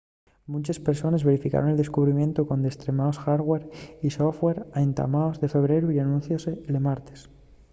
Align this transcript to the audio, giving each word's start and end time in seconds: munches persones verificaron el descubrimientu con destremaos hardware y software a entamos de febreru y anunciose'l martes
munches 0.51 0.79
persones 0.85 1.23
verificaron 1.27 1.69
el 1.71 1.77
descubrimientu 1.81 2.39
con 2.49 2.63
destremaos 2.67 3.17
hardware 3.23 3.65
y 4.01 4.07
software 4.19 4.59
a 4.73 4.79
entamos 4.87 5.33
de 5.41 5.51
febreru 5.55 5.87
y 5.91 5.99
anunciose'l 6.05 6.77
martes 6.87 7.19